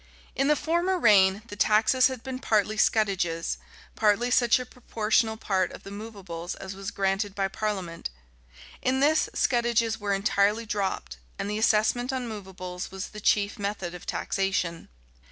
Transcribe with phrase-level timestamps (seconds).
[0.35, 3.57] In the former reign, the taxes had been partly scutages,
[3.95, 8.09] partly such a proportional part of the movables as was granted by parliament;
[8.81, 13.93] in this, scutages were entirely dropped, and the assessment on movables was the chief method
[13.93, 14.89] of taxation.